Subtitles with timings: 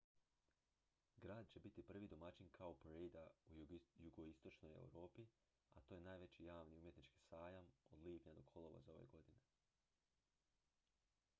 [1.23, 3.59] grad će biti prvi domaćin cowparadea u
[3.97, 5.25] jugoistočnoj europi
[5.73, 9.45] a to je najveći javni umjetnički sajam od lipnja do kolovoza ove godine